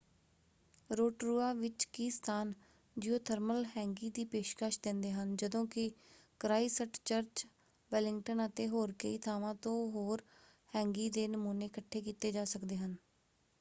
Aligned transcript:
Rotorua 0.89 1.51
ਵਿੱਚ 1.53 1.83
ਕੀ 1.93 2.09
ਸਥਾਨ 2.09 2.53
ਜਿਓਥਰਮਲ 2.95 3.65
ਹੈਂਗੀ 3.75 4.09
ਦੀ 4.11 4.23
ਪੇਸ਼ਕਸ਼ 4.27 4.79
ਦਿੰਦੇ 4.83 5.11
ਹਨ 5.11 5.35
ਜਦੋਂ 5.37 5.65
ਕਿ 5.67 5.89
ਕ੍ਰਾਈਸਟਚਰਚ 6.41 7.45
ਵੈਲਿੰਗਟਨ 7.91 8.45
ਅਤੇ 8.45 8.67
ਹੋਰ 8.69 8.93
ਕਈ 8.99 9.17
ਥਾਵਾਂ 9.19 9.53
ਤੋਂ 9.59 9.75
ਹੋਰ 9.91 10.23
ਹੈਂਗੀ 10.73 11.09
ਦੇ 11.11 11.27
ਨਮੂਨੇ 11.27 11.65
ਇਕੱਠੇ 11.65 12.01
ਕੀਤੇ 12.01 12.31
ਜਾ 12.31 12.45
ਸਕਦੇ 12.47 12.77
ਹਨ। 12.77 12.95